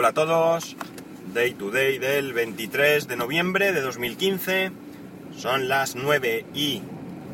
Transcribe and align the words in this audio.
Hola 0.00 0.10
a 0.10 0.14
todos, 0.14 0.76
Day 1.34 1.54
to 1.54 1.72
Day 1.72 1.98
del 1.98 2.32
23 2.32 3.08
de 3.08 3.16
noviembre 3.16 3.72
de 3.72 3.80
2015, 3.80 4.70
son 5.36 5.68
las 5.68 5.96
9 5.96 6.46
y 6.54 6.82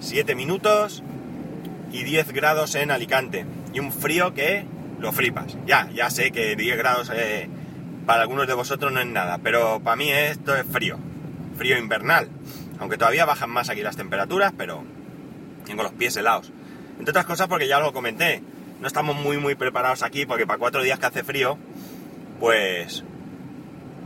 7 0.00 0.34
minutos 0.34 1.02
y 1.92 2.04
10 2.04 2.32
grados 2.32 2.74
en 2.74 2.90
Alicante. 2.90 3.44
Y 3.74 3.80
un 3.80 3.92
frío 3.92 4.32
que 4.32 4.64
lo 4.98 5.12
flipas. 5.12 5.58
Ya, 5.66 5.90
ya 5.92 6.08
sé 6.08 6.30
que 6.30 6.56
10 6.56 6.78
grados 6.78 7.12
eh, 7.14 7.50
para 8.06 8.22
algunos 8.22 8.46
de 8.46 8.54
vosotros 8.54 8.90
no 8.90 9.00
es 9.00 9.06
nada, 9.08 9.40
pero 9.42 9.80
para 9.80 9.96
mí 9.96 10.10
esto 10.10 10.56
es 10.56 10.64
frío, 10.64 10.96
frío 11.58 11.76
invernal, 11.76 12.30
aunque 12.78 12.96
todavía 12.96 13.26
bajan 13.26 13.50
más 13.50 13.68
aquí 13.68 13.82
las 13.82 13.96
temperaturas, 13.96 14.54
pero 14.56 14.84
tengo 15.66 15.82
los 15.82 15.92
pies 15.92 16.16
helados. 16.16 16.50
Entre 16.98 17.10
otras 17.10 17.26
cosas 17.26 17.46
porque 17.46 17.68
ya 17.68 17.78
lo 17.78 17.92
comenté, 17.92 18.42
no 18.80 18.86
estamos 18.86 19.16
muy 19.16 19.36
muy 19.36 19.54
preparados 19.54 20.02
aquí 20.02 20.24
porque 20.24 20.46
para 20.46 20.58
cuatro 20.58 20.82
días 20.82 20.98
que 20.98 21.04
hace 21.04 21.24
frío, 21.24 21.58
pues 22.44 23.02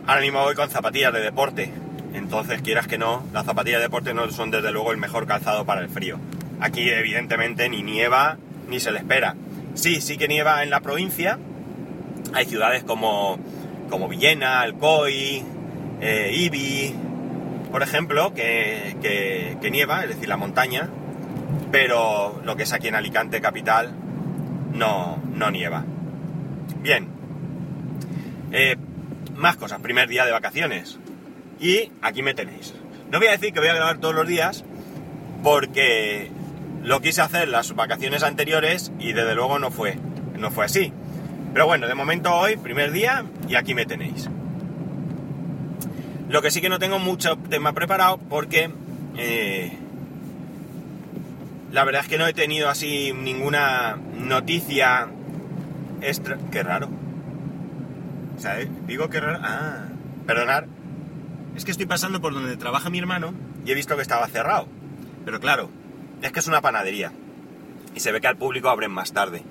ahora 0.06 0.20
mismo 0.20 0.42
voy 0.42 0.54
con 0.54 0.70
zapatillas 0.70 1.12
de 1.12 1.18
deporte. 1.18 1.72
Entonces, 2.14 2.62
quieras 2.62 2.86
que 2.86 2.96
no, 2.96 3.24
las 3.32 3.44
zapatillas 3.44 3.80
de 3.80 3.86
deporte 3.86 4.14
no 4.14 4.30
son 4.30 4.52
desde 4.52 4.70
luego 4.70 4.92
el 4.92 4.96
mejor 4.96 5.26
calzado 5.26 5.64
para 5.64 5.80
el 5.80 5.88
frío. 5.88 6.20
Aquí 6.60 6.88
evidentemente 6.88 7.68
ni 7.68 7.82
nieva 7.82 8.38
ni 8.68 8.78
se 8.78 8.92
le 8.92 8.98
espera. 8.98 9.34
Sí, 9.74 10.00
sí 10.00 10.16
que 10.16 10.28
nieva 10.28 10.62
en 10.62 10.70
la 10.70 10.78
provincia. 10.78 11.36
Hay 12.32 12.44
ciudades 12.46 12.84
como, 12.84 13.40
como 13.90 14.06
Villena, 14.06 14.60
Alcoy, 14.60 15.42
eh, 16.00 16.30
Ibi, 16.32 16.94
por 17.72 17.82
ejemplo, 17.82 18.34
que, 18.34 19.56
que 19.60 19.70
nieva, 19.72 20.04
es 20.04 20.10
decir, 20.10 20.28
la 20.28 20.36
montaña, 20.36 20.88
pero 21.72 22.40
lo 22.44 22.54
que 22.54 22.62
es 22.62 22.72
aquí 22.72 22.86
en 22.86 22.94
Alicante 22.94 23.40
capital 23.40 23.96
no, 24.74 25.20
no 25.34 25.50
nieva. 25.50 25.82
Bien, 26.82 27.17
eh, 28.52 28.76
más 29.36 29.56
cosas, 29.56 29.80
primer 29.80 30.08
día 30.08 30.24
de 30.24 30.32
vacaciones. 30.32 30.98
Y 31.60 31.90
aquí 32.02 32.22
me 32.22 32.34
tenéis. 32.34 32.74
No 33.10 33.18
voy 33.18 33.28
a 33.28 33.32
decir 33.32 33.52
que 33.52 33.60
voy 33.60 33.68
a 33.68 33.74
grabar 33.74 33.98
todos 33.98 34.14
los 34.14 34.26
días, 34.26 34.64
porque 35.42 36.30
lo 36.82 37.00
quise 37.00 37.22
hacer 37.22 37.48
las 37.48 37.74
vacaciones 37.74 38.22
anteriores 38.22 38.92
y 38.98 39.12
desde 39.12 39.34
luego 39.34 39.58
no 39.58 39.70
fue, 39.70 39.98
no 40.38 40.50
fue 40.50 40.64
así. 40.64 40.92
Pero 41.52 41.66
bueno, 41.66 41.86
de 41.86 41.94
momento 41.94 42.34
hoy, 42.34 42.56
primer 42.56 42.92
día, 42.92 43.24
y 43.48 43.54
aquí 43.54 43.74
me 43.74 43.86
tenéis. 43.86 44.28
Lo 46.28 46.42
que 46.42 46.50
sí 46.50 46.60
que 46.60 46.68
no 46.68 46.78
tengo 46.78 46.98
mucho 46.98 47.36
tema 47.48 47.72
preparado 47.72 48.18
porque 48.18 48.70
eh, 49.16 49.72
la 51.72 51.84
verdad 51.84 52.02
es 52.02 52.08
que 52.08 52.18
no 52.18 52.26
he 52.26 52.34
tenido 52.34 52.68
así 52.68 53.12
ninguna 53.12 53.96
noticia 54.18 55.08
extra... 56.02 56.38
Qué 56.50 56.62
raro. 56.62 56.97
O 58.38 58.40
sea, 58.40 58.56
digo 58.86 59.10
que 59.10 59.20
raro... 59.20 59.40
Ah, 59.42 59.88
perdonar. 60.24 60.68
Es 61.56 61.64
que 61.64 61.72
estoy 61.72 61.86
pasando 61.86 62.20
por 62.20 62.32
donde 62.32 62.56
trabaja 62.56 62.88
mi 62.88 63.00
hermano 63.00 63.34
y 63.64 63.72
he 63.72 63.74
visto 63.74 63.96
que 63.96 64.02
estaba 64.02 64.28
cerrado. 64.28 64.68
Pero 65.24 65.40
claro, 65.40 65.70
es 66.22 66.30
que 66.30 66.38
es 66.38 66.46
una 66.46 66.60
panadería. 66.60 67.10
Y 67.96 68.00
se 68.00 68.12
ve 68.12 68.20
que 68.20 68.28
al 68.28 68.36
público 68.36 68.68
abren 68.68 68.92
más 68.92 69.12
tarde. 69.12 69.42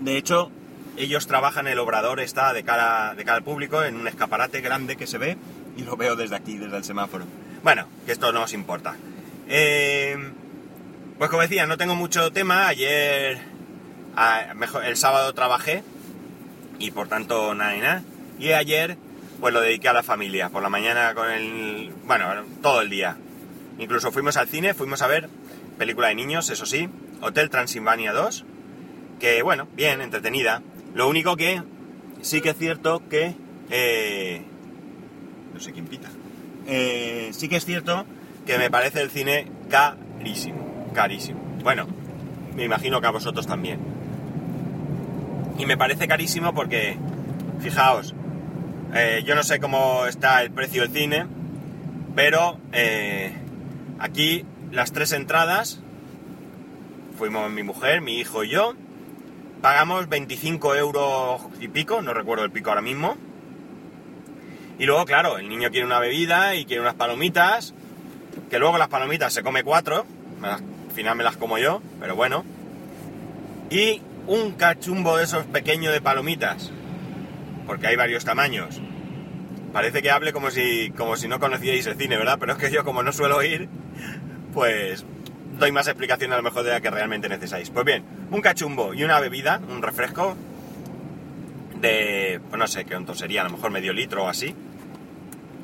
De 0.00 0.16
hecho, 0.16 0.50
ellos 0.96 1.26
trabajan, 1.26 1.66
el 1.66 1.78
obrador 1.78 2.20
está 2.20 2.54
de 2.54 2.64
cara, 2.64 3.14
de 3.14 3.24
cara 3.24 3.36
al 3.36 3.44
público 3.44 3.84
en 3.84 3.96
un 3.96 4.08
escaparate 4.08 4.62
grande 4.62 4.96
que 4.96 5.06
se 5.06 5.18
ve 5.18 5.36
y 5.76 5.82
lo 5.82 5.96
veo 5.98 6.16
desde 6.16 6.36
aquí, 6.36 6.56
desde 6.56 6.78
el 6.78 6.84
semáforo. 6.84 7.26
Bueno, 7.62 7.86
que 8.06 8.12
esto 8.12 8.32
no 8.32 8.44
os 8.44 8.54
importa. 8.54 8.96
Eh, 9.46 10.16
pues 11.18 11.28
como 11.28 11.42
decía, 11.42 11.66
no 11.66 11.76
tengo 11.76 11.96
mucho 11.96 12.32
tema. 12.32 12.68
Ayer, 12.68 13.40
mejor, 14.54 14.86
el 14.86 14.96
sábado 14.96 15.34
trabajé 15.34 15.82
y 16.78 16.90
por 16.90 17.08
tanto 17.08 17.54
nada 17.54 17.76
y 17.76 17.80
nada. 17.80 18.02
Y 18.38 18.52
ayer, 18.52 18.96
pues 19.40 19.54
lo 19.54 19.60
dediqué 19.60 19.88
a 19.88 19.92
la 19.92 20.02
familia. 20.02 20.48
Por 20.48 20.62
la 20.62 20.68
mañana 20.68 21.14
con 21.14 21.30
el... 21.30 21.92
Bueno, 22.04 22.26
todo 22.62 22.80
el 22.80 22.90
día. 22.90 23.16
Incluso 23.78 24.12
fuimos 24.12 24.36
al 24.36 24.48
cine, 24.48 24.74
fuimos 24.74 25.02
a 25.02 25.06
ver 25.06 25.28
película 25.78 26.08
de 26.08 26.14
niños, 26.14 26.50
eso 26.50 26.66
sí. 26.66 26.88
Hotel 27.20 27.50
Transilvania 27.50 28.12
2. 28.12 28.44
Que 29.20 29.42
bueno, 29.42 29.68
bien, 29.74 30.00
entretenida. 30.00 30.62
Lo 30.94 31.08
único 31.08 31.36
que 31.36 31.62
sí 32.22 32.40
que 32.40 32.50
es 32.50 32.56
cierto 32.56 33.02
que... 33.08 33.34
Eh, 33.70 34.42
no 35.52 35.60
sé 35.60 35.72
quién 35.72 35.86
pita. 35.86 36.08
Eh, 36.66 37.30
sí 37.32 37.48
que 37.48 37.56
es 37.56 37.64
cierto 37.64 38.04
que 38.46 38.58
me 38.58 38.70
parece 38.70 39.00
el 39.00 39.10
cine 39.10 39.50
carísimo, 39.70 40.90
carísimo. 40.92 41.40
Bueno, 41.62 41.86
me 42.54 42.64
imagino 42.64 43.00
que 43.00 43.06
a 43.06 43.10
vosotros 43.10 43.46
también. 43.46 43.93
Y 45.58 45.66
me 45.66 45.76
parece 45.76 46.08
carísimo 46.08 46.54
porque, 46.54 46.96
fijaos, 47.60 48.14
eh, 48.94 49.22
yo 49.24 49.34
no 49.34 49.42
sé 49.42 49.60
cómo 49.60 50.06
está 50.06 50.42
el 50.42 50.50
precio 50.50 50.82
del 50.82 50.92
cine, 50.92 51.26
pero 52.14 52.58
eh, 52.72 53.32
aquí 53.98 54.44
las 54.72 54.92
tres 54.92 55.12
entradas, 55.12 55.80
fuimos 57.18 57.50
mi 57.50 57.62
mujer, 57.62 58.00
mi 58.00 58.18
hijo 58.18 58.44
y 58.44 58.50
yo, 58.50 58.74
pagamos 59.62 60.08
25 60.08 60.74
euros 60.74 61.40
y 61.60 61.68
pico, 61.68 62.02
no 62.02 62.12
recuerdo 62.12 62.44
el 62.44 62.50
pico 62.50 62.70
ahora 62.70 62.82
mismo. 62.82 63.16
Y 64.78 64.86
luego, 64.86 65.04
claro, 65.04 65.38
el 65.38 65.48
niño 65.48 65.70
quiere 65.70 65.86
una 65.86 66.00
bebida 66.00 66.56
y 66.56 66.64
quiere 66.64 66.82
unas 66.82 66.94
palomitas 66.94 67.74
que 68.50 68.58
luego 68.58 68.78
las 68.78 68.88
palomitas 68.88 69.32
se 69.32 69.42
come 69.42 69.62
cuatro, 69.62 70.04
al 70.42 70.60
final 70.94 71.16
me 71.16 71.24
las 71.24 71.36
como 71.36 71.58
yo, 71.58 71.80
pero 72.00 72.14
bueno. 72.14 72.44
Y 73.70 74.00
un 74.26 74.52
cachumbo 74.52 75.16
de 75.16 75.24
esos 75.24 75.44
pequeños 75.46 75.92
de 75.92 76.00
palomitas, 76.00 76.72
porque 77.66 77.86
hay 77.86 77.96
varios 77.96 78.24
tamaños. 78.24 78.80
Parece 79.72 80.02
que 80.02 80.10
hable 80.10 80.32
como 80.32 80.50
si, 80.50 80.92
como 80.96 81.16
si 81.16 81.28
no 81.28 81.40
conocíais 81.40 81.86
el 81.86 81.96
cine, 81.96 82.16
¿verdad? 82.16 82.38
Pero 82.38 82.52
es 82.52 82.58
que 82.58 82.70
yo 82.70 82.84
como 82.84 83.02
no 83.02 83.12
suelo 83.12 83.42
ir, 83.42 83.68
pues 84.52 85.04
doy 85.58 85.72
más 85.72 85.86
explicación 85.86 86.32
a 86.32 86.36
lo 86.36 86.42
mejor 86.42 86.62
de 86.62 86.70
la 86.70 86.80
que 86.80 86.90
realmente 86.90 87.28
necesitáis. 87.28 87.70
Pues 87.70 87.84
bien, 87.84 88.04
un 88.30 88.40
cachumbo 88.40 88.94
y 88.94 89.04
una 89.04 89.20
bebida, 89.20 89.60
un 89.68 89.82
refresco 89.82 90.36
de, 91.80 92.40
pues 92.48 92.58
no 92.58 92.66
sé, 92.66 92.84
qué 92.84 92.96
onto 92.96 93.14
sería, 93.14 93.42
a 93.42 93.44
lo 93.44 93.50
mejor 93.50 93.70
medio 93.70 93.92
litro 93.92 94.24
o 94.24 94.28
así, 94.28 94.54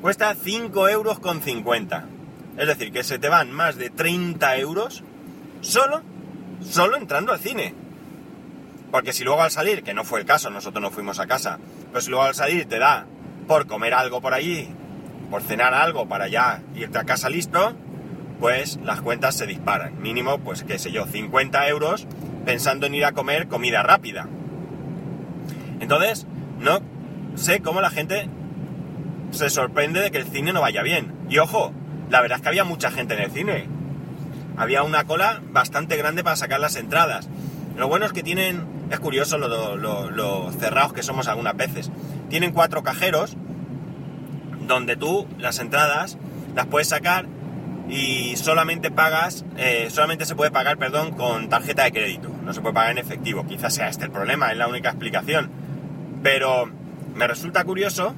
cuesta 0.01 0.35
5 0.35 0.89
euros 0.89 1.19
con 1.19 1.41
50. 1.41 2.05
Es 2.57 2.67
decir, 2.67 2.91
que 2.91 3.03
se 3.03 3.17
te 3.17 3.29
van 3.29 3.51
más 3.51 3.77
de 3.77 3.89
30 3.89 4.57
euros 4.57 5.03
solo, 5.61 6.01
solo 6.61 6.97
entrando 6.97 7.31
al 7.31 7.39
cine. 7.39 7.73
Porque 8.91 9.13
si 9.13 9.23
luego 9.23 9.41
al 9.41 9.51
salir, 9.51 9.83
que 9.83 9.93
no 9.93 10.03
fue 10.03 10.19
el 10.19 10.25
caso, 10.25 10.49
nosotros 10.49 10.81
no 10.81 10.91
fuimos 10.91 11.19
a 11.19 11.27
casa, 11.27 11.59
pero 11.89 12.01
si 12.01 12.09
luego 12.09 12.25
al 12.25 12.35
salir 12.35 12.65
te 12.65 12.77
da 12.77 13.05
por 13.47 13.65
comer 13.67 13.93
algo 13.93 14.21
por 14.21 14.33
allí, 14.33 14.69
por 15.29 15.41
cenar 15.41 15.73
algo 15.73 16.07
para 16.07 16.27
ya 16.27 16.61
irte 16.75 16.97
a 16.97 17.05
casa 17.05 17.29
listo, 17.29 17.73
pues 18.39 18.79
las 18.83 19.01
cuentas 19.01 19.35
se 19.35 19.47
disparan. 19.47 20.01
Mínimo, 20.01 20.39
pues 20.39 20.63
qué 20.63 20.77
sé 20.77 20.91
yo, 20.91 21.05
50 21.05 21.67
euros 21.69 22.07
pensando 22.45 22.87
en 22.87 22.95
ir 22.95 23.05
a 23.05 23.13
comer 23.13 23.47
comida 23.47 23.83
rápida. 23.83 24.27
Entonces, 25.79 26.27
no 26.59 26.79
sé 27.35 27.61
cómo 27.61 27.81
la 27.81 27.89
gente 27.89 28.29
se 29.31 29.49
sorprende 29.49 30.01
de 30.01 30.11
que 30.11 30.17
el 30.17 30.25
cine 30.25 30.53
no 30.53 30.61
vaya 30.61 30.83
bien. 30.83 31.13
Y 31.29 31.37
ojo, 31.37 31.71
la 32.09 32.21
verdad 32.21 32.37
es 32.37 32.41
que 32.41 32.49
había 32.49 32.63
mucha 32.63 32.91
gente 32.91 33.13
en 33.13 33.21
el 33.21 33.31
cine. 33.31 33.67
Había 34.57 34.83
una 34.83 35.05
cola 35.05 35.41
bastante 35.51 35.95
grande 35.95 36.23
para 36.23 36.35
sacar 36.35 36.59
las 36.59 36.75
entradas. 36.75 37.29
Lo 37.77 37.87
bueno 37.87 38.05
es 38.05 38.11
que 38.11 38.21
tienen, 38.21 38.65
es 38.91 38.99
curioso 38.99 39.37
lo, 39.37 40.51
cerrados 40.51 40.93
que 40.93 41.03
somos 41.03 41.27
algunas 41.27 41.55
veces. 41.55 41.91
Tienen 42.29 42.51
cuatro 42.51 42.83
cajeros 42.83 43.35
donde 44.67 44.95
tú 44.95 45.27
las 45.37 45.59
entradas 45.59 46.17
las 46.55 46.67
puedes 46.67 46.89
sacar 46.89 47.25
y 47.89 48.35
solamente 48.37 48.91
pagas, 48.91 49.43
eh, 49.57 49.87
solamente 49.89 50.25
se 50.25 50.35
puede 50.35 50.51
pagar, 50.51 50.77
perdón, 50.77 51.11
con 51.11 51.49
tarjeta 51.49 51.83
de 51.83 51.91
crédito. 51.91 52.29
No 52.43 52.53
se 52.53 52.61
puede 52.61 52.73
pagar 52.73 52.91
en 52.91 52.99
efectivo. 52.99 53.45
Quizás 53.47 53.73
sea 53.73 53.89
este 53.89 54.05
el 54.05 54.11
problema, 54.11 54.51
es 54.51 54.57
la 54.57 54.67
única 54.67 54.89
explicación. 54.89 55.49
Pero 56.23 56.69
me 57.15 57.27
resulta 57.27 57.63
curioso 57.63 58.13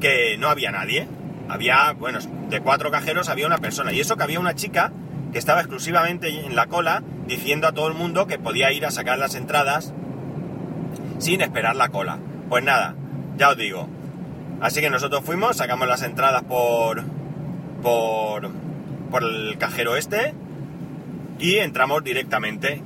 que 0.00 0.36
no 0.38 0.48
había 0.48 0.72
nadie 0.72 1.06
había, 1.52 1.92
bueno, 1.92 2.18
de 2.48 2.60
cuatro 2.60 2.90
cajeros 2.90 3.28
había 3.28 3.46
una 3.46 3.58
persona. 3.58 3.92
Y 3.92 4.00
eso 4.00 4.16
que 4.16 4.22
había 4.22 4.40
una 4.40 4.54
chica 4.54 4.92
que 5.32 5.38
estaba 5.38 5.60
exclusivamente 5.60 6.28
en 6.28 6.54
la 6.54 6.66
cola 6.66 7.02
diciendo 7.26 7.66
a 7.66 7.72
todo 7.72 7.88
el 7.88 7.94
mundo 7.94 8.26
que 8.26 8.38
podía 8.38 8.72
ir 8.72 8.84
a 8.86 8.90
sacar 8.90 9.18
las 9.18 9.34
entradas 9.34 9.92
sin 11.18 11.40
esperar 11.40 11.76
la 11.76 11.88
cola. 11.88 12.18
Pues 12.48 12.62
nada, 12.62 12.94
ya 13.38 13.50
os 13.50 13.56
digo. 13.56 13.88
Así 14.60 14.80
que 14.80 14.90
nosotros 14.90 15.24
fuimos, 15.24 15.56
sacamos 15.56 15.88
las 15.88 16.02
entradas 16.02 16.42
por, 16.42 17.02
por, 17.82 18.50
por 19.10 19.22
el 19.24 19.56
cajero 19.58 19.96
este 19.96 20.34
y 21.38 21.56
entramos 21.56 22.04
directamente. 22.04 22.80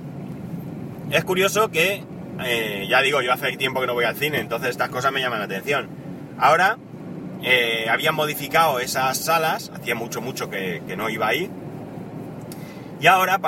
Es 1.10 1.24
curioso 1.24 1.70
que, 1.70 2.02
eh, 2.44 2.86
ya 2.88 3.02
digo, 3.02 3.20
yo 3.22 3.32
hace 3.32 3.56
tiempo 3.56 3.80
que 3.80 3.86
no 3.86 3.94
voy 3.94 4.06
al 4.06 4.16
cine, 4.16 4.40
entonces 4.40 4.70
estas 4.70 4.88
cosas 4.88 5.12
me 5.12 5.20
llaman 5.20 5.38
la 5.38 5.44
atención. 5.44 5.88
Ahora 6.38 6.78
eh, 7.42 7.86
habían 7.90 8.14
modificado 8.14 8.80
esas 8.80 9.18
salas, 9.18 9.70
hacía 9.74 9.94
mucho, 9.94 10.20
mucho 10.20 10.50
que, 10.50 10.82
no 10.96 11.08
iba 11.10 11.28
ahí. 11.28 11.50
Y 13.00 13.06
ahora 13.06 13.40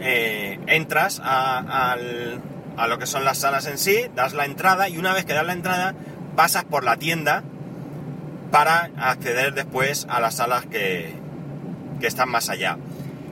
eh, 0.00 0.58
entras 0.66 1.20
al, 1.20 2.40
a 2.76 2.86
lo 2.86 2.98
que 2.98 3.06
son 3.06 3.24
las 3.24 3.38
salas 3.38 3.66
en 3.66 3.78
sí, 3.78 4.06
das 4.14 4.34
la 4.34 4.44
entrada 4.44 4.88
y 4.88 4.98
una 4.98 5.12
vez 5.12 5.24
que 5.24 5.32
das 5.32 5.46
la 5.46 5.52
entrada 5.52 5.94
pasas 6.34 6.64
por 6.64 6.84
la 6.84 6.96
tienda 6.96 7.42
para 8.50 8.90
acceder 8.98 9.54
después 9.54 10.06
a 10.08 10.20
las 10.20 10.36
salas 10.36 10.66
que, 10.66 11.14
que 12.00 12.06
están 12.06 12.28
más 12.28 12.48
allá. 12.48 12.78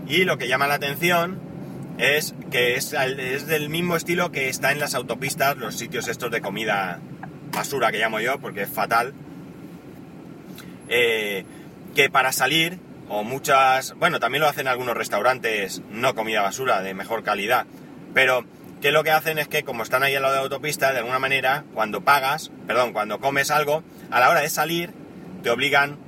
Y 0.07 0.25
lo 0.25 0.39
que 0.39 0.49
llama 0.49 0.67
la 0.67 0.75
atención 0.75 1.41
es 1.99 2.35
que 2.51 2.77
es, 2.77 2.93
es, 2.93 3.47
del 3.47 3.69
mismo 3.69 3.97
estilo 3.97 4.33
que 4.33 4.49
está 4.49 4.73
en 4.73 4.81
las 4.81 4.95
autopistas, 4.95 5.57
los 5.57 5.77
sitios 5.77 6.09
estos 6.09 6.31
de 6.31 6.41
comida 6.41 7.01
basura 7.53 7.93
que 7.93 7.99
llamo 7.99 8.21
yo, 8.21 8.39
porque 8.39 8.63
es 8.63 8.69
fatal. 8.69 9.15
Eh, 10.89 11.45
que 11.95 12.11
para 12.11 12.33
salir, 12.33 12.79
o 13.09 13.23
muchas, 13.23 13.95
bueno, 13.95 14.21
también 14.21 14.43
lo 14.43 14.49
hacen 14.49 14.69
algunos 14.69 14.97
restaurantes, 14.97 15.83
no 15.91 16.15
comida 16.15 16.43
basura, 16.43 16.81
de 16.81 16.95
mejor 16.95 17.23
calidad, 17.23 17.67
pero 18.15 18.45
que 18.81 18.91
lo 18.91 19.05
que 19.05 19.11
hacen 19.11 19.39
es 19.39 19.49
que 19.49 19.63
como 19.63 19.83
están 19.83 20.03
ahí 20.03 20.15
al 20.15 20.23
lado 20.23 20.35
de 20.35 20.41
la 20.41 20.45
autopista, 20.45 20.93
de 20.93 20.99
alguna 20.99 21.19
manera, 21.19 21.65
cuando 21.75 22.03
pagas, 22.03 22.51
perdón, 22.67 22.93
cuando 22.93 23.19
comes 23.19 23.51
algo, 23.51 23.83
a 24.11 24.21
la 24.21 24.31
hora 24.31 24.41
de 24.41 24.51
salir, 24.51 24.93
te 25.43 25.51
obligan 25.51 25.99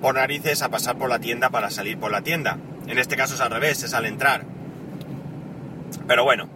por 0.00 0.14
narices 0.14 0.62
a 0.62 0.68
pasar 0.68 0.96
por 0.96 1.08
la 1.08 1.18
tienda 1.18 1.50
para 1.50 1.70
salir 1.70 1.98
por 1.98 2.10
la 2.10 2.22
tienda. 2.22 2.58
En 2.86 2.98
este 2.98 3.16
caso 3.16 3.34
es 3.34 3.40
al 3.40 3.50
revés, 3.50 3.82
es 3.82 3.94
al 3.94 4.06
entrar. 4.06 4.44
Pero 6.06 6.24
bueno, 6.24 6.48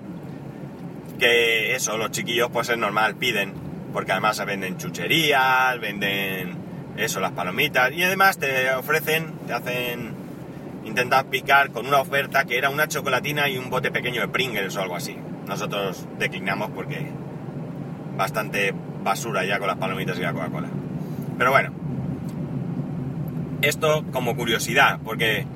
que 1.18 1.74
eso, 1.74 1.96
los 1.96 2.10
chiquillos 2.10 2.50
pues 2.52 2.68
es 2.68 2.78
normal, 2.78 3.16
piden, 3.16 3.54
porque 3.92 4.12
además 4.12 4.44
venden 4.44 4.76
chucherías, 4.76 5.78
venden 5.80 6.57
eso, 6.98 7.20
las 7.20 7.32
palomitas, 7.32 7.92
y 7.92 8.02
además 8.02 8.38
te 8.38 8.70
ofrecen, 8.72 9.32
te 9.46 9.52
hacen, 9.52 10.12
intentar 10.84 11.26
picar 11.26 11.70
con 11.70 11.86
una 11.86 12.00
oferta 12.00 12.44
que 12.44 12.58
era 12.58 12.70
una 12.70 12.88
chocolatina 12.88 13.48
y 13.48 13.56
un 13.56 13.70
bote 13.70 13.90
pequeño 13.90 14.20
de 14.20 14.28
Pringles 14.28 14.76
o 14.76 14.82
algo 14.82 14.96
así. 14.96 15.16
Nosotros 15.46 16.06
declinamos 16.18 16.70
porque 16.70 17.06
bastante 18.16 18.74
basura 19.04 19.44
ya 19.44 19.58
con 19.58 19.68
las 19.68 19.76
palomitas 19.76 20.18
y 20.18 20.22
la 20.22 20.32
Coca-Cola. 20.32 20.68
Pero 21.38 21.50
bueno, 21.50 21.70
esto 23.62 24.04
como 24.12 24.36
curiosidad, 24.36 24.98
porque 25.04 25.46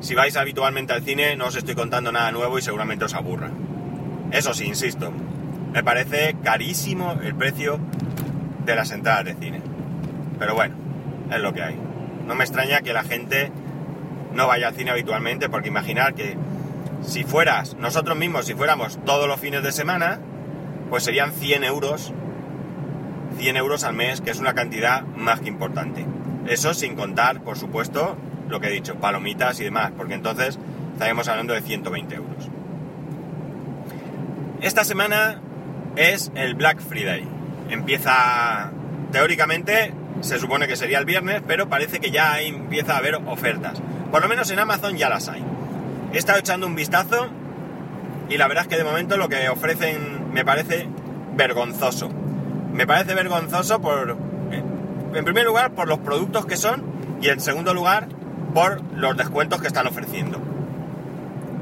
si 0.00 0.14
vais 0.14 0.36
habitualmente 0.36 0.92
al 0.92 1.02
cine 1.02 1.36
no 1.36 1.46
os 1.46 1.56
estoy 1.56 1.74
contando 1.74 2.12
nada 2.12 2.32
nuevo 2.32 2.58
y 2.58 2.62
seguramente 2.62 3.04
os 3.04 3.14
aburra. 3.14 3.50
Eso 4.30 4.54
sí, 4.54 4.64
insisto, 4.64 5.12
me 5.72 5.82
parece 5.82 6.36
carísimo 6.42 7.18
el 7.22 7.34
precio 7.34 7.78
de 8.64 8.74
las 8.74 8.90
entradas 8.90 9.24
de 9.26 9.34
cine. 9.34 9.67
Pero 10.38 10.54
bueno, 10.54 10.74
es 11.30 11.40
lo 11.40 11.52
que 11.52 11.62
hay. 11.62 11.78
No 12.26 12.34
me 12.34 12.44
extraña 12.44 12.80
que 12.82 12.92
la 12.92 13.04
gente 13.04 13.50
no 14.34 14.46
vaya 14.46 14.68
al 14.68 14.74
cine 14.74 14.90
habitualmente, 14.90 15.48
porque 15.48 15.68
imaginar 15.68 16.14
que 16.14 16.36
si 17.02 17.24
fueras, 17.24 17.76
nosotros 17.78 18.16
mismos, 18.16 18.46
si 18.46 18.54
fuéramos 18.54 18.98
todos 19.04 19.26
los 19.26 19.40
fines 19.40 19.62
de 19.62 19.72
semana, 19.72 20.18
pues 20.90 21.04
serían 21.04 21.32
100 21.32 21.64
euros, 21.64 22.12
100 23.38 23.56
euros 23.56 23.84
al 23.84 23.94
mes, 23.94 24.20
que 24.20 24.30
es 24.30 24.38
una 24.38 24.54
cantidad 24.54 25.02
más 25.02 25.40
que 25.40 25.48
importante. 25.48 26.04
Eso 26.46 26.74
sin 26.74 26.94
contar, 26.96 27.42
por 27.42 27.56
supuesto, 27.56 28.16
lo 28.48 28.60
que 28.60 28.68
he 28.68 28.70
dicho, 28.70 28.96
palomitas 28.96 29.60
y 29.60 29.64
demás, 29.64 29.92
porque 29.96 30.14
entonces 30.14 30.58
estaríamos 30.92 31.28
hablando 31.28 31.54
de 31.54 31.62
120 31.62 32.14
euros. 32.14 32.48
Esta 34.60 34.84
semana 34.84 35.40
es 35.96 36.32
el 36.34 36.54
Black 36.54 36.80
Friday. 36.80 37.24
Empieza, 37.70 38.70
teóricamente, 39.12 39.92
se 40.20 40.38
supone 40.38 40.66
que 40.66 40.76
sería 40.76 40.98
el 40.98 41.04
viernes, 41.04 41.42
pero 41.46 41.68
parece 41.68 42.00
que 42.00 42.10
ya 42.10 42.40
empieza 42.40 42.94
a 42.94 42.98
haber 42.98 43.16
ofertas. 43.26 43.80
Por 44.10 44.22
lo 44.22 44.28
menos 44.28 44.50
en 44.50 44.58
Amazon 44.58 44.96
ya 44.96 45.08
las 45.08 45.28
hay. 45.28 45.44
He 46.12 46.18
estado 46.18 46.38
echando 46.38 46.66
un 46.66 46.74
vistazo 46.74 47.28
y 48.28 48.36
la 48.36 48.48
verdad 48.48 48.64
es 48.64 48.68
que 48.68 48.76
de 48.76 48.84
momento 48.84 49.16
lo 49.16 49.28
que 49.28 49.48
ofrecen 49.48 50.32
me 50.32 50.44
parece 50.44 50.88
vergonzoso. 51.36 52.10
Me 52.72 52.86
parece 52.86 53.14
vergonzoso 53.14 53.80
por, 53.80 54.16
en 55.14 55.24
primer 55.24 55.44
lugar, 55.44 55.72
por 55.72 55.88
los 55.88 55.98
productos 55.98 56.46
que 56.46 56.56
son 56.56 56.82
y 57.20 57.28
en 57.28 57.40
segundo 57.40 57.74
lugar, 57.74 58.08
por 58.54 58.82
los 58.94 59.16
descuentos 59.16 59.60
que 59.60 59.66
están 59.66 59.86
ofreciendo. 59.86 60.40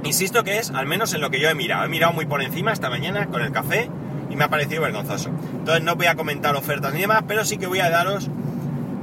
Insisto 0.04 0.44
que 0.44 0.58
es, 0.58 0.70
al 0.70 0.86
menos 0.86 1.14
en 1.14 1.20
lo 1.20 1.30
que 1.30 1.40
yo 1.40 1.48
he 1.48 1.54
mirado, 1.54 1.84
he 1.84 1.88
mirado 1.88 2.12
muy 2.12 2.26
por 2.26 2.42
encima 2.42 2.72
esta 2.72 2.90
mañana 2.90 3.26
con 3.26 3.42
el 3.42 3.50
café 3.50 3.90
y 4.30 4.36
me 4.36 4.44
ha 4.44 4.48
parecido 4.48 4.82
vergonzoso. 4.82 5.30
Entonces 5.58 5.82
no 5.82 5.96
voy 5.96 6.06
a 6.06 6.14
comentar 6.14 6.54
ofertas 6.54 6.94
ni 6.94 7.00
demás, 7.00 7.24
pero 7.26 7.44
sí 7.44 7.56
que 7.58 7.66
voy 7.66 7.80
a 7.80 7.90
daros, 7.90 8.30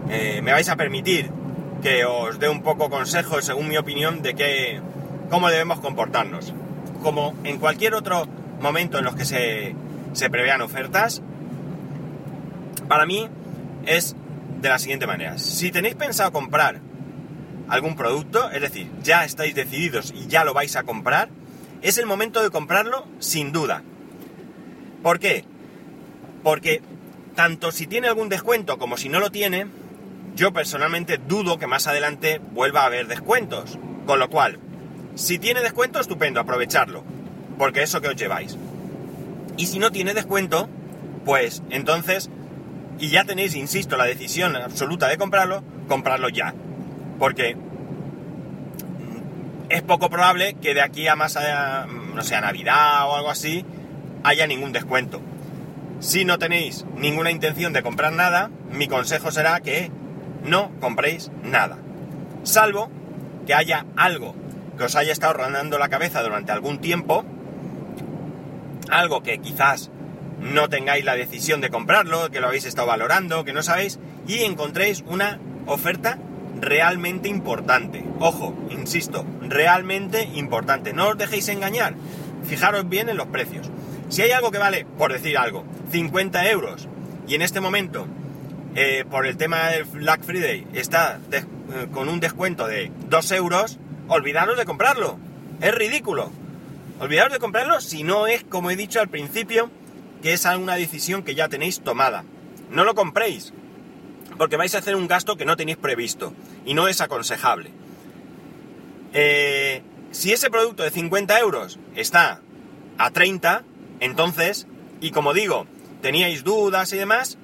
eh, 0.10 0.42
me 0.42 0.52
vais 0.52 0.68
a 0.70 0.76
permitir 0.76 1.30
que 1.82 2.06
os 2.06 2.40
dé 2.40 2.50
un 2.50 2.62
poco 2.62 2.90
consejo, 2.90 3.42
según 3.42 3.68
mi 3.68 3.78
opinión, 3.78 4.22
de 4.22 4.82
cómo 5.30 5.50
debemos 5.50 5.80
comportarnos. 5.80 6.54
Como 7.02 7.36
en 7.44 7.60
cualquier 7.60 7.94
otro 7.94 8.28
momento 8.62 9.00
en 9.00 9.06
los 9.06 9.16
que 9.16 9.26
se, 9.26 9.76
se 10.14 10.30
prevean 10.30 10.62
ofertas, 10.62 11.22
para 12.88 13.06
mí 13.06 13.28
es 13.86 14.16
de 14.62 14.70
la 14.70 14.80
siguiente 14.80 15.08
manera. 15.08 15.38
Si 15.38 15.72
tenéis 15.72 15.96
pensado 15.96 16.32
comprar 16.32 16.80
algún 17.68 17.96
producto, 17.96 18.50
es 18.52 18.62
decir, 18.62 18.90
ya 19.04 19.26
estáis 19.26 19.56
decididos 19.56 20.14
y 20.16 20.28
ya 20.28 20.46
lo 20.46 20.54
vais 20.54 20.76
a 20.76 20.84
comprar, 20.84 21.30
es 21.82 21.98
el 21.98 22.06
momento 22.06 22.42
de 22.42 22.50
comprarlo 22.50 23.06
sin 23.20 23.52
duda. 23.52 23.84
¿Por 25.02 25.20
qué? 25.20 25.44
Porque 26.44 26.82
tanto 27.36 27.72
si 27.72 27.88
tiene 27.88 28.08
algún 28.08 28.30
descuento 28.30 28.78
como 28.78 28.96
si 28.96 29.10
no 29.10 29.20
lo 29.20 29.32
tiene, 29.32 29.68
yo 30.36 30.54
personalmente 30.54 31.18
dudo 31.18 31.58
que 31.58 31.68
más 31.68 31.88
adelante 31.88 32.40
vuelva 32.52 32.82
a 32.82 32.86
haber 32.86 33.08
descuentos. 33.08 33.78
Con 34.06 34.20
lo 34.20 34.30
cual, 34.30 34.60
si 35.16 35.40
tiene 35.40 35.62
descuento, 35.62 36.00
estupendo, 36.00 36.40
aprovecharlo. 36.40 37.04
Porque 37.58 37.84
eso 37.84 38.02
que 38.02 38.10
os 38.10 38.16
lleváis. 38.16 38.58
Y 39.58 39.68
si 39.68 39.80
no 39.80 39.92
tiene 39.92 40.14
descuento, 40.14 40.68
pues 41.26 41.64
entonces, 41.70 42.30
y 43.00 43.10
ya 43.10 43.24
tenéis, 43.24 43.56
insisto, 43.56 43.96
la 43.96 44.06
decisión 44.06 44.56
absoluta 44.56 45.08
de 45.08 45.18
comprarlo, 45.18 45.64
comprarlo 45.88 46.30
ya 46.30 46.54
porque 47.24 47.56
es 49.70 49.82
poco 49.82 50.10
probable 50.10 50.56
que 50.56 50.74
de 50.74 50.82
aquí 50.82 51.08
a 51.08 51.16
más, 51.16 51.38
a, 51.38 51.86
no 51.86 52.22
sé, 52.22 52.36
a 52.36 52.42
Navidad 52.42 53.08
o 53.08 53.16
algo 53.16 53.30
así, 53.30 53.66
haya 54.24 54.46
ningún 54.46 54.72
descuento. 54.72 55.22
Si 56.02 56.26
no 56.26 56.38
tenéis 56.38 56.86
ninguna 56.98 57.32
intención 57.32 57.72
de 57.72 57.82
comprar 57.82 58.12
nada, 58.12 58.52
mi 58.72 58.88
consejo 58.88 59.32
será 59.32 59.62
que 59.62 59.90
no 60.44 60.72
compréis 60.80 61.32
nada. 61.44 61.78
Salvo 62.44 62.90
que 63.46 63.54
haya 63.54 63.86
algo 63.96 64.36
que 64.78 64.86
os 64.86 64.96
haya 64.96 65.12
estado 65.12 65.34
rondando 65.34 65.78
la 65.78 65.90
cabeza 65.90 66.24
durante 66.24 66.52
algún 66.52 66.80
tiempo, 66.80 67.24
algo 68.90 69.24
que 69.24 69.40
quizás 69.40 69.92
no 70.40 70.68
tengáis 70.70 71.06
la 71.06 71.16
decisión 71.16 71.62
de 71.62 71.70
comprarlo, 71.70 72.30
que 72.32 72.42
lo 72.42 72.48
habéis 72.48 72.66
estado 72.66 72.88
valorando, 72.88 73.46
que 73.46 73.54
no 73.54 73.64
sabéis, 73.64 74.00
y 74.28 74.44
encontréis 74.44 75.04
una 75.08 75.40
oferta 75.68 76.18
realmente 76.60 77.30
importante. 77.30 78.04
Ojo, 78.20 78.56
insisto, 78.70 79.26
realmente 79.42 80.24
importante. 80.34 80.94
No 80.94 81.10
os 81.10 81.18
dejéis 81.18 81.48
engañar. 81.50 81.94
Fijaros 82.46 82.90
bien 82.90 83.10
en 83.10 83.18
los 83.18 83.28
precios. 83.28 83.70
Si 84.10 84.22
hay 84.22 84.32
algo 84.32 84.52
que 84.52 84.58
vale, 84.58 84.86
por 84.98 85.14
decir 85.14 85.38
algo, 85.38 85.64
50 85.92 86.50
euros 86.50 86.88
y 87.28 87.36
en 87.36 87.42
este 87.42 87.62
momento, 87.62 88.08
eh, 88.76 89.06
por 89.10 89.28
el 89.28 89.38
tema 89.38 89.70
del 89.70 89.84
Black 89.86 90.24
Friday, 90.24 90.68
está 90.74 91.20
eh, 91.32 91.44
con 91.92 92.10
un 92.10 92.20
descuento 92.20 92.68
de 92.68 92.92
2 93.10 93.32
euros, 93.34 93.80
olvidaros 94.08 94.58
de 94.58 94.66
comprarlo. 94.66 95.20
Es 95.62 95.74
ridículo. 95.74 96.32
Olvidaros 97.00 97.34
de 97.34 97.40
comprarlo 97.40 97.82
si 97.82 98.04
no 98.04 98.28
es, 98.28 98.44
como 98.44 98.72
he 98.72 98.76
dicho 98.76 99.00
al 99.00 99.10
principio, 99.10 99.70
que 100.22 100.34
es 100.34 100.46
alguna 100.46 100.76
decisión 100.76 101.24
que 101.24 101.36
ya 101.36 101.50
tenéis 101.50 101.82
tomada. 101.82 102.24
No 102.72 102.84
lo 102.84 102.96
compréis 102.96 103.54
porque 104.38 104.58
vais 104.58 104.74
a 104.74 104.80
hacer 104.80 104.96
un 104.96 105.08
gasto 105.08 105.38
que 105.38 105.46
no 105.46 105.56
tenéis 105.56 105.78
previsto 105.78 106.34
y 106.66 106.74
no 106.74 106.88
es 106.88 107.02
aconsejable. 107.02 107.72
Eh, 109.14 109.84
si 110.12 110.32
ese 110.32 110.50
producto 110.50 110.84
de 110.84 110.92
50 110.92 111.40
euros 111.40 111.80
está 111.96 112.42
a 112.98 113.12
30, 113.12 113.64
entonces, 114.00 114.68
y 115.02 115.12
como 115.12 115.34
digo, 115.34 115.68
teníais 116.02 116.44
dudas 116.44 116.92
y 116.94 116.98
demás, 116.98 117.38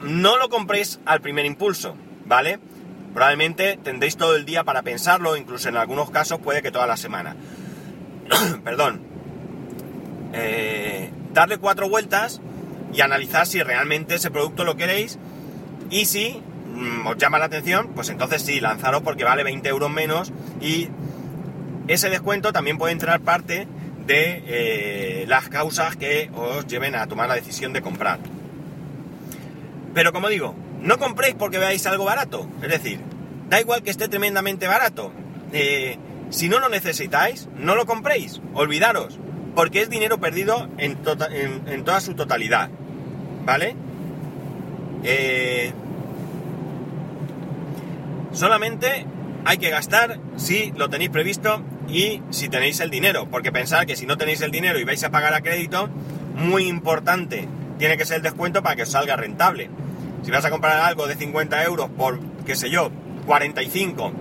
no 0.00 0.38
lo 0.38 0.48
compréis 0.48 1.00
al 1.04 1.20
primer 1.20 1.46
impulso, 1.46 1.96
¿vale? 2.26 2.58
Probablemente 3.14 3.78
tendréis 3.82 4.16
todo 4.16 4.36
el 4.36 4.44
día 4.44 4.64
para 4.64 4.82
pensarlo, 4.82 5.36
incluso 5.36 5.68
en 5.68 5.76
algunos 5.76 6.10
casos 6.10 6.38
puede 6.38 6.62
que 6.62 6.70
toda 6.70 6.86
la 6.86 6.96
semana. 6.96 7.36
Perdón. 8.64 9.02
Eh, 10.32 11.10
darle 11.32 11.58
cuatro 11.58 11.88
vueltas 11.88 12.40
y 12.92 13.00
analizar 13.00 13.46
si 13.46 13.62
realmente 13.62 14.14
ese 14.14 14.30
producto 14.30 14.64
lo 14.64 14.76
queréis 14.76 15.18
y 15.90 16.04
si 16.04 16.42
mm, 16.74 17.06
os 17.06 17.16
llama 17.16 17.38
la 17.38 17.46
atención, 17.46 17.88
pues 17.94 18.08
entonces 18.10 18.42
sí, 18.42 18.60
lanzaros 18.60 19.02
porque 19.02 19.24
vale 19.24 19.42
20 19.42 19.68
euros 19.68 19.90
menos 19.90 20.32
y 20.60 20.88
ese 21.86 22.10
descuento 22.10 22.52
también 22.52 22.76
puede 22.76 22.92
entrar 22.92 23.20
parte 23.20 23.66
de 24.06 24.42
eh, 24.46 25.24
las 25.28 25.48
causas 25.48 25.96
que 25.96 26.30
os 26.34 26.66
lleven 26.66 26.94
a 26.94 27.06
tomar 27.06 27.28
la 27.28 27.34
decisión 27.34 27.72
de 27.72 27.82
comprar. 27.82 28.18
Pero 29.94 30.12
como 30.12 30.28
digo, 30.28 30.54
no 30.80 30.98
compréis 30.98 31.34
porque 31.34 31.58
veáis 31.58 31.86
algo 31.86 32.04
barato. 32.04 32.48
Es 32.62 32.68
decir, 32.68 33.00
da 33.48 33.60
igual 33.60 33.82
que 33.82 33.90
esté 33.90 34.08
tremendamente 34.08 34.66
barato. 34.66 35.12
Eh, 35.52 35.96
si 36.30 36.48
no 36.48 36.58
lo 36.60 36.68
necesitáis, 36.68 37.48
no 37.56 37.74
lo 37.74 37.86
compréis. 37.86 38.40
Olvidaros. 38.54 39.18
porque 39.54 39.80
es 39.82 39.90
dinero 39.90 40.18
perdido 40.18 40.68
en, 40.78 40.96
tota- 41.02 41.28
toda 41.84 42.00
su 42.00 42.14
totalidad, 42.14 42.70
¿vale? 43.44 43.74
Eh, 45.02 45.72
solamente 48.32 49.04
hay 49.44 49.58
que 49.58 49.70
gastar 49.70 50.18
si 50.36 50.72
lo 50.76 50.88
tenéis 50.88 51.10
previsto 51.10 51.62
y 51.88 52.22
si 52.30 52.48
tenéis 52.48 52.80
el 52.80 52.90
dinero, 52.90 53.28
porque 53.30 53.50
pensar 53.50 53.86
que 53.86 53.96
si 53.96 54.06
no 54.06 54.16
tenéis 54.16 54.40
el 54.42 54.50
dinero 54.50 54.78
y 54.78 54.84
vais 54.84 55.02
a 55.04 55.10
pagar 55.10 55.34
a 55.34 55.40
crédito, 55.40 55.88
muy 56.36 56.68
importante, 56.68 57.48
tiene 57.78 57.96
que 57.96 58.04
ser 58.04 58.18
el 58.18 58.22
descuento 58.22 58.62
para 58.62 58.76
que 58.76 58.82
os 58.82 58.90
salga 58.90 59.16
rentable. 59.16 59.70
Si 60.24 60.30
vas 60.30 60.44
a 60.44 60.50
comprar 60.50 60.80
algo 60.80 61.06
de 61.06 61.14
50 61.14 61.64
euros 61.64 61.88
por, 61.96 62.18
qué 62.44 62.56
sé 62.56 62.70
yo, 62.70 62.90
45, 63.26 64.12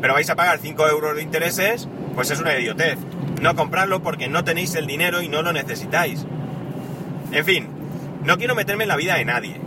pero 0.00 0.14
vais 0.14 0.28
a 0.30 0.36
pagar 0.36 0.58
5 0.58 0.88
euros 0.88 1.16
de 1.16 1.22
intereses, 1.22 1.88
pues 2.14 2.30
es 2.30 2.40
una 2.40 2.58
idiotez. 2.58 2.98
No 3.40 3.56
comprarlo 3.56 4.02
porque 4.02 4.28
no 4.28 4.44
tenéis 4.44 4.74
el 4.74 4.86
dinero 4.86 5.22
y 5.22 5.28
no 5.28 5.42
lo 5.42 5.52
necesitáis. 5.52 6.24
En 7.32 7.44
fin, 7.44 7.68
no 8.24 8.36
quiero 8.38 8.54
meterme 8.54 8.84
en 8.84 8.88
la 8.88 8.96
vida 8.96 9.16
de 9.16 9.24
nadie. 9.24 9.60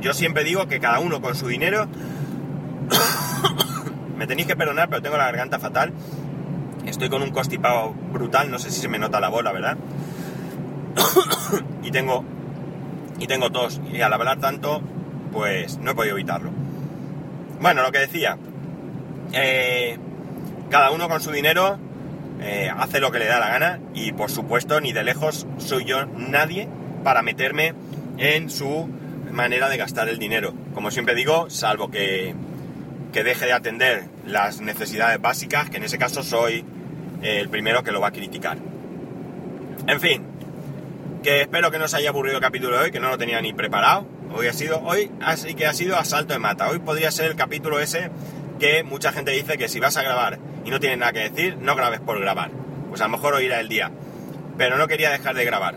Yo 0.00 0.14
siempre 0.14 0.44
digo 0.44 0.66
que 0.68 0.80
cada 0.80 1.00
uno 1.00 1.20
con 1.20 1.34
su 1.34 1.48
dinero... 1.48 1.88
me 4.16 4.26
tenéis 4.26 4.46
que 4.46 4.56
perdonar, 4.56 4.88
pero 4.88 5.02
tengo 5.02 5.16
la 5.16 5.24
garganta 5.24 5.58
fatal. 5.58 5.92
Estoy 6.86 7.08
con 7.08 7.22
un 7.22 7.30
constipado 7.30 7.94
brutal, 8.12 8.50
no 8.50 8.58
sé 8.58 8.70
si 8.70 8.80
se 8.80 8.88
me 8.88 8.98
nota 8.98 9.20
la 9.20 9.28
bola, 9.28 9.52
¿verdad? 9.52 9.76
y 11.82 11.90
tengo 11.90 12.24
y 13.22 13.28
tengo 13.28 13.50
tos 13.50 13.80
y 13.92 14.00
al 14.00 14.12
hablar 14.12 14.40
tanto, 14.40 14.82
pues 15.30 15.78
no 15.78 15.92
he 15.92 15.94
podido 15.94 16.16
evitarlo. 16.16 16.50
Bueno, 17.60 17.82
lo 17.82 17.92
que 17.92 18.00
decía, 18.00 18.36
eh, 19.32 19.96
cada 20.70 20.90
uno 20.90 21.08
con 21.08 21.20
su 21.20 21.30
dinero 21.30 21.78
eh, 22.40 22.68
hace 22.76 22.98
lo 22.98 23.12
que 23.12 23.20
le 23.20 23.26
da 23.26 23.38
la 23.38 23.48
gana 23.48 23.80
y 23.94 24.10
por 24.10 24.28
supuesto 24.32 24.80
ni 24.80 24.92
de 24.92 25.04
lejos 25.04 25.46
soy 25.58 25.84
yo 25.84 26.04
nadie 26.06 26.68
para 27.04 27.22
meterme 27.22 27.74
en 28.18 28.50
su 28.50 28.88
manera 29.30 29.68
de 29.68 29.76
gastar 29.76 30.08
el 30.08 30.18
dinero. 30.18 30.52
Como 30.74 30.90
siempre 30.90 31.14
digo, 31.14 31.48
salvo 31.48 31.92
que, 31.92 32.34
que 33.12 33.22
deje 33.22 33.46
de 33.46 33.52
atender 33.52 34.06
las 34.26 34.60
necesidades 34.60 35.20
básicas, 35.22 35.70
que 35.70 35.76
en 35.76 35.84
ese 35.84 35.96
caso 35.96 36.24
soy 36.24 36.64
el 37.22 37.48
primero 37.48 37.84
que 37.84 37.92
lo 37.92 38.00
va 38.00 38.08
a 38.08 38.12
criticar. 38.12 38.58
En 39.86 40.00
fin, 40.00 40.24
que 41.22 41.42
espero 41.42 41.70
que 41.70 41.78
no 41.78 41.84
os 41.84 41.94
haya 41.94 42.08
aburrido 42.10 42.36
el 42.36 42.42
capítulo 42.42 42.76
de 42.76 42.84
hoy, 42.84 42.90
que 42.90 43.00
no 43.00 43.08
lo 43.08 43.18
tenía 43.18 43.40
ni 43.40 43.52
preparado. 43.52 44.06
Hoy 44.34 44.46
ha 44.48 44.52
sido, 44.52 44.80
hoy 44.82 45.10
así 45.20 45.54
que 45.54 45.66
ha 45.66 45.72
sido 45.74 45.96
asalto 45.96 46.32
de 46.32 46.38
mata. 46.38 46.68
Hoy 46.68 46.78
podría 46.80 47.10
ser 47.10 47.26
el 47.30 47.36
capítulo 47.36 47.78
ese 47.80 48.10
que 48.58 48.82
mucha 48.82 49.12
gente 49.12 49.30
dice 49.32 49.56
que 49.58 49.68
si 49.68 49.78
vas 49.80 49.96
a 49.96 50.02
grabar 50.02 50.38
y 50.64 50.70
no 50.70 50.80
tienes 50.80 50.98
nada 50.98 51.12
que 51.12 51.28
decir, 51.30 51.56
no 51.58 51.76
grabes 51.76 52.00
por 52.00 52.18
grabar. 52.20 52.50
Pues 52.88 53.00
a 53.00 53.04
lo 53.04 53.10
mejor 53.10 53.34
hoy 53.34 53.46
era 53.46 53.60
el 53.60 53.68
día. 53.68 53.90
Pero 54.58 54.76
no 54.78 54.86
quería 54.88 55.10
dejar 55.10 55.34
de 55.34 55.44
grabar. 55.44 55.76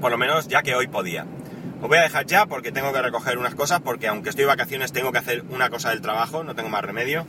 Por 0.00 0.10
lo 0.10 0.18
menos 0.18 0.48
ya 0.48 0.62
que 0.62 0.74
hoy 0.74 0.86
podía. 0.88 1.24
Os 1.80 1.88
voy 1.88 1.98
a 1.98 2.02
dejar 2.02 2.26
ya 2.26 2.46
porque 2.46 2.72
tengo 2.72 2.92
que 2.92 3.00
recoger 3.02 3.38
unas 3.38 3.54
cosas, 3.54 3.80
porque 3.80 4.08
aunque 4.08 4.30
estoy 4.30 4.42
de 4.42 4.48
vacaciones 4.48 4.92
tengo 4.92 5.12
que 5.12 5.18
hacer 5.18 5.44
una 5.50 5.70
cosa 5.70 5.90
del 5.90 6.00
trabajo, 6.00 6.42
no 6.42 6.54
tengo 6.54 6.68
más 6.68 6.84
remedio. 6.84 7.24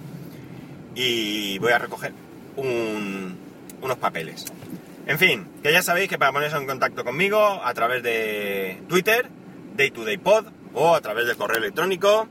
Y 0.95 1.59
voy 1.59 1.71
a 1.71 1.77
recoger 1.79 2.13
un- 2.57 3.37
unos 3.81 3.97
papeles. 3.97 4.45
En 5.09 5.17
fin, 5.17 5.49
que 5.63 5.73
ya 5.73 5.81
sabéis 5.81 6.07
que 6.07 6.19
para 6.19 6.31
poneros 6.31 6.53
en 6.53 6.67
contacto 6.67 7.03
conmigo 7.03 7.41
a 7.41 7.73
través 7.73 8.03
de 8.03 8.83
Twitter, 8.87 9.27
DayTodayPod, 9.75 10.45
o 10.75 10.93
a 10.93 11.01
través 11.01 11.25
del 11.25 11.35
correo 11.35 11.57
electrónico, 11.57 12.27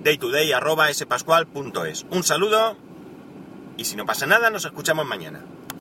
daytoday.spascual.es. 0.00 2.04
Un 2.10 2.22
saludo 2.22 2.76
y 3.78 3.86
si 3.86 3.96
no 3.96 4.04
pasa 4.04 4.26
nada, 4.26 4.50
nos 4.50 4.66
escuchamos 4.66 5.06
mañana. 5.06 5.42